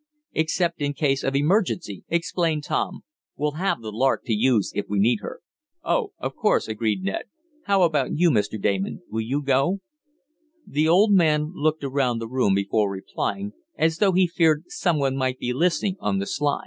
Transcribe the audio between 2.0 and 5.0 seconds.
explained Tom. "We'll have the Lark to use if we